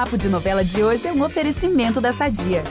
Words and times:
Papo 0.00 0.16
de 0.16 0.30
Novela 0.30 0.64
de 0.64 0.82
hoje 0.82 1.06
é 1.06 1.12
um 1.12 1.22
oferecimento 1.22 2.00
da 2.00 2.10
Sadia. 2.10 2.64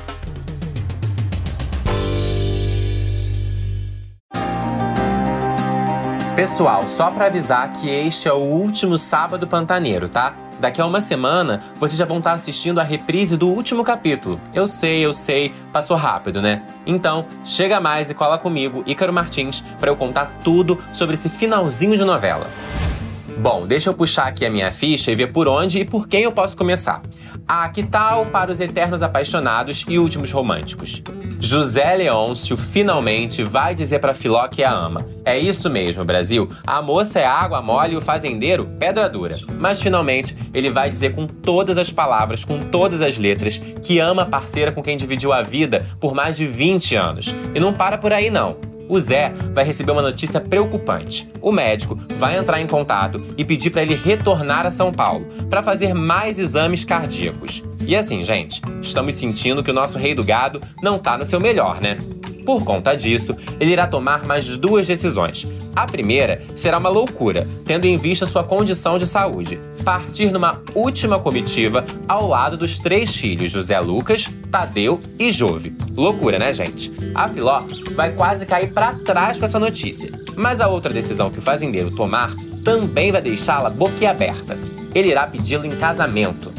Pessoal, 6.35 6.87
só 6.87 7.11
para 7.11 7.27
avisar 7.27 7.71
que 7.73 7.87
este 7.87 8.27
é 8.27 8.34
o 8.34 8.38
último 8.38 8.97
sábado 8.97 9.45
pantaneiro, 9.45 10.09
tá? 10.09 10.34
Daqui 10.59 10.81
a 10.81 10.86
uma 10.88 11.00
semana, 11.02 11.61
vocês 11.75 12.00
já 12.00 12.05
vão 12.05 12.18
estar 12.18 12.31
assistindo 12.31 12.79
a 12.79 12.84
reprise 12.84 13.38
do 13.38 13.48
último 13.48 13.84
capítulo. 13.84 14.41
Eu 14.52 14.66
sei, 14.66 15.05
eu 15.05 15.14
sei, 15.14 15.54
passou 15.71 15.98
rápido, 15.98 16.41
né? 16.41 16.64
Então, 16.84 17.27
chega 17.46 17.80
mais 17.80 18.09
e 18.09 18.16
cola 18.16 18.39
comigo, 18.39 18.84
Ícaro 18.88 19.14
Martins, 19.14 19.64
para 19.80 19.91
eu 19.91 19.96
contar 19.96 20.39
tudo 20.43 20.80
sobre 20.91 21.14
esse 21.14 21.30
finalzinho 21.30 21.96
de 21.96 22.04
novela. 22.04 22.50
Bom, 23.39 23.65
deixa 23.65 23.89
eu 23.89 23.93
puxar 23.93 24.27
aqui 24.27 24.45
a 24.45 24.49
minha 24.49 24.69
ficha 24.69 25.11
e 25.11 25.15
ver 25.15 25.31
por 25.31 25.47
onde 25.47 25.79
e 25.79 25.85
por 25.85 26.09
quem 26.09 26.23
eu 26.23 26.32
posso 26.32 26.57
começar. 26.57 27.01
Ah, 27.47 27.69
que 27.69 27.83
tal 27.83 28.25
para 28.25 28.51
os 28.51 28.59
eternos 28.59 29.01
apaixonados 29.01 29.86
e 29.87 29.97
últimos 29.97 30.29
românticos? 30.33 31.01
José 31.39 31.95
Leôncio 31.95 32.58
finalmente 32.58 33.41
vai 33.41 33.73
dizer 33.73 34.00
para 34.00 34.14
Filó 34.14 34.45
que 34.50 34.62
a 34.62 34.73
ama. 34.73 35.08
É 35.23 35.40
isso 35.40 35.70
mesmo, 35.70 36.04
Brasil. 36.04 36.50
A 36.67 36.81
moça 36.81 37.22
é 37.22 37.26
água 37.26 37.62
mole 37.62 37.94
e 37.94 37.98
o 37.98 38.02
fazendeiro 38.02 38.70
pedra 38.78 39.08
dura. 39.08 39.38
Mas 39.58 39.81
finalmente 39.81 40.36
ele 40.53 40.70
vai 40.70 40.90
dizer 40.90 41.16
com 41.16 41.26
todas 41.26 41.78
as 41.78 41.90
palavras, 41.90 42.44
com 42.44 42.59
todas 42.59 43.02
as 43.02 43.17
letras, 43.17 43.58
que 43.81 44.00
ama 44.00 44.23
a 44.23 44.30
parceira 44.30 44.73
com 44.73 44.84
quem 44.84 44.98
dividiu 44.98 45.31
a 45.31 45.42
vida 45.42 45.86
por 45.98 46.14
mais 46.14 46.36
de 46.36 46.45
20 46.45 46.94
anos. 46.98 47.34
E 47.56 47.59
não 47.59 47.72
para 47.72 47.98
por 47.98 48.12
aí 48.12 48.30
não 48.30 48.69
o 48.90 49.00
Zé 49.00 49.32
vai 49.54 49.64
receber 49.64 49.92
uma 49.92 50.02
notícia 50.02 50.42
preocupante. 50.42 51.30
O 51.40 51.52
médico 51.52 51.98
vai 52.16 52.38
entrar 52.38 52.60
em 52.60 52.68
contato 52.68 53.24
e 53.38 53.46
pedir 53.46 53.70
para 53.70 53.84
ele 53.84 53.96
retornar 53.96 54.66
a 54.66 54.72
São 54.72 54.92
Paulo 54.92 55.28
para 55.50 55.62
fazer 55.62 55.94
mais 55.94 56.40
exames 56.40 56.84
cardíacos. 56.84 57.64
E 57.86 57.96
assim, 57.96 58.22
gente, 58.22 58.62
estamos 58.81 59.16
sentindo 59.16 59.64
que 59.64 59.72
o 59.72 59.73
nosso 59.73 59.98
rei 59.98 60.14
do 60.14 60.23
gado 60.23 60.62
não 60.81 60.98
tá 60.98 61.18
no 61.18 61.26
seu 61.26 61.40
melhor, 61.40 61.80
né? 61.80 61.98
Por 62.50 62.64
conta 62.64 62.95
disso, 62.95 63.38
ele 63.59 63.73
irá 63.73 63.86
tomar 63.86 64.25
mais 64.25 64.58
duas 64.58 64.88
decisões. 64.88 65.45
A 65.75 65.86
primeira 65.86 66.42
será 66.56 66.80
uma 66.80 66.89
loucura, 66.89 67.47
tendo 67.64 67.86
em 67.86 67.95
vista 67.95 68.25
sua 68.25 68.44
condição 68.44 68.97
de 68.97 69.06
saúde. 69.06 69.59
Partir 69.86 70.31
numa 70.31 70.59
última 70.73 71.19
comitiva 71.19 71.86
ao 72.08 72.28
lado 72.28 72.58
dos 72.58 72.80
três 72.80 73.16
filhos, 73.16 73.52
José 73.52 73.80
Lucas, 73.80 74.33
Tadeu 74.50 75.00
e 75.19 75.31
Jove. 75.31 75.78
Loucura, 75.95 76.39
né, 76.39 76.52
gente? 76.52 76.91
A 77.14 77.28
Filó 77.28 77.61
vai 77.95 78.14
quase 78.16 78.47
cair 78.47 78.73
para 78.73 78.95
trás 78.95 79.38
com 79.38 79.45
essa 79.45 79.59
notícia. 79.59 80.11
Mas 80.36 80.59
a 80.59 80.67
outra 80.67 80.91
decisão 80.91 81.30
que 81.30 81.38
o 81.38 81.44
fazendeiro 81.44 81.91
tomar 81.91 82.34
também 82.66 83.11
vai 83.11 83.22
deixá-la 83.22 83.69
boquiaberta. 83.69 84.58
Ele 84.95 85.09
irá 85.09 85.28
pedi-lo 85.28 85.67
em 85.67 85.78
casamento. 85.78 86.52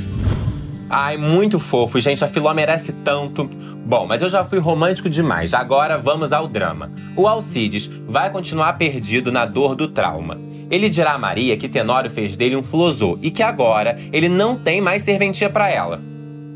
Ai, 0.89 1.17
muito 1.17 1.61
fofo, 1.61 2.01
gente. 2.01 2.25
A 2.25 2.29
Filó 2.29 2.53
merece 2.53 2.93
tanto. 2.93 3.49
Bom, 3.85 4.07
mas 4.07 4.23
eu 4.23 4.29
já 4.29 4.45
fui 4.45 4.59
romântico 4.59 5.09
demais. 5.09 5.55
Agora 5.55 5.99
vamos 5.99 6.33
ao 6.33 6.47
drama. 6.47 6.93
O 7.17 7.27
Alcides 7.27 7.91
vai 8.07 8.31
continuar 8.31 8.75
perdido 8.75 9.33
na 9.33 9.45
dor 9.45 9.75
do 9.75 9.89
trauma. 9.89 10.39
Ele 10.71 10.89
dirá 10.89 11.15
a 11.15 11.19
Maria 11.19 11.57
que 11.57 11.69
Tenório 11.69 12.09
fez 12.09 12.37
dele 12.37 12.55
um 12.55 12.63
flosô 12.63 13.19
e 13.21 13.31
que 13.31 13.43
agora 13.43 13.99
ele 14.13 14.29
não 14.29 14.57
tem 14.57 14.81
mais 14.81 15.03
serventia 15.03 15.51
para 15.51 15.69
ela. 15.69 16.01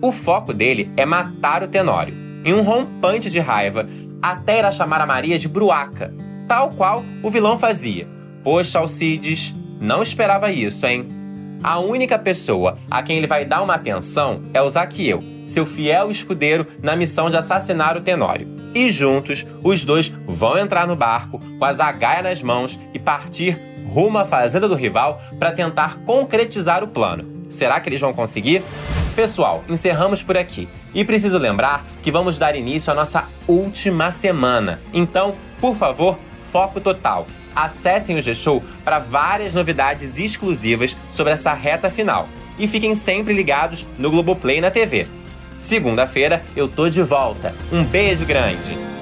O 0.00 0.12
foco 0.12 0.53
dele 0.53 0.91
é 0.97 1.05
matar 1.05 1.62
o 1.62 1.69
Tenório. 1.69 2.14
Em 2.44 2.53
um 2.53 2.62
rompante 2.62 3.28
de 3.28 3.41
raiva, 3.41 3.88
até 4.22 4.59
irá 4.59 4.70
chamar 4.70 5.00
a 5.00 5.06
Maria 5.06 5.38
de 5.38 5.48
bruaca, 5.48 6.14
tal 6.47 6.70
qual 6.70 7.03
o 7.22 7.31
vilão 7.31 7.59
fazia. 7.59 8.06
Poxa, 8.42 8.78
Alcides, 8.78 9.55
não 9.81 10.03
esperava 10.03 10.53
isso, 10.53 10.86
hein? 10.86 11.09
A 11.64 11.78
única 11.78 12.18
pessoa 12.18 12.76
a 12.90 13.02
quem 13.02 13.16
ele 13.16 13.26
vai 13.26 13.46
dar 13.46 13.62
uma 13.62 13.76
atenção 13.76 14.42
é 14.52 14.60
o 14.60 14.68
Zaqueu, 14.68 15.24
seu 15.46 15.64
fiel 15.64 16.10
escudeiro 16.10 16.66
na 16.82 16.94
missão 16.94 17.30
de 17.30 17.38
assassinar 17.38 17.96
o 17.96 18.02
Tenório. 18.02 18.46
E 18.74 18.90
juntos, 18.90 19.47
os 19.62 19.82
dois 19.82 20.10
vão 20.26 20.58
entrar 20.58 20.86
no 20.86 20.94
barco 20.94 21.41
com 21.58 21.64
a 21.64 21.72
zagaia 21.72 22.22
nas 22.22 22.42
mãos 22.42 22.78
e 22.92 22.98
partir 22.98 23.58
rumo 23.86 24.19
à 24.19 24.26
fazenda 24.26 24.69
do 24.69 24.74
rival 24.74 25.22
para 25.38 25.53
tentar 25.53 26.00
concretizar 26.04 26.84
o 26.84 26.88
plano. 26.88 27.47
Será 27.48 27.80
que 27.80 27.88
eles 27.88 28.00
vão 28.00 28.12
conseguir? 28.12 28.62
Pessoal, 29.16 29.64
encerramos 29.66 30.22
por 30.22 30.36
aqui. 30.36 30.69
E 30.92 31.03
preciso 31.03 31.38
lembrar 31.38 31.86
que 32.03 32.10
vamos 32.10 32.36
dar 32.36 32.54
início 32.54 32.92
à 32.92 32.94
nossa 32.94 33.24
última 33.48 34.10
semana. 34.10 34.80
Então, 34.92 35.34
por 35.62 35.74
favor, 35.74 36.19
foco 36.54 36.81
total. 36.81 37.26
Acessem 37.53 38.16
o 38.16 38.22
G-Show 38.22 38.62
para 38.84 39.00
várias 39.00 39.56
novidades 39.56 40.20
exclusivas 40.20 40.97
sobre 41.10 41.32
essa 41.32 41.53
reta 41.53 41.91
final. 41.91 42.28
E 42.56 42.69
fiquem 42.69 42.94
sempre 42.94 43.34
ligados 43.34 43.84
no 43.98 44.09
Globoplay 44.09 44.60
na 44.60 44.70
TV. 44.70 45.09
Segunda-feira 45.59 46.44
eu 46.54 46.69
tô 46.69 46.88
de 46.88 47.03
volta. 47.03 47.53
Um 47.72 47.82
beijo 47.82 48.25
grande! 48.25 48.94